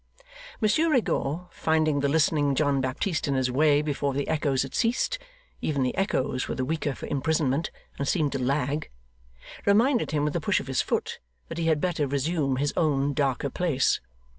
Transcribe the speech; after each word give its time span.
Monsieur 0.59 0.89
Rigaud, 0.89 1.47
finding 1.51 1.99
the 1.99 2.09
listening 2.09 2.55
John 2.55 2.81
Baptist 2.81 3.27
in 3.27 3.35
his 3.35 3.51
way 3.51 3.83
before 3.83 4.15
the 4.15 4.27
echoes 4.27 4.63
had 4.63 4.73
ceased 4.73 5.19
(even 5.61 5.83
the 5.83 5.95
echoes 5.95 6.47
were 6.47 6.55
the 6.55 6.65
weaker 6.65 6.95
for 6.95 7.05
imprisonment, 7.05 7.69
and 7.99 8.07
seemed 8.07 8.31
to 8.31 8.39
lag), 8.39 8.89
reminded 9.63 10.09
him 10.09 10.25
with 10.25 10.35
a 10.35 10.41
push 10.41 10.59
of 10.59 10.65
his 10.65 10.81
foot 10.81 11.19
that 11.49 11.59
he 11.59 11.67
had 11.67 11.79
better 11.79 12.07
resume 12.07 12.55
his 12.55 12.73
own 12.75 13.13
darker 13.13 13.51
place. 13.51 14.01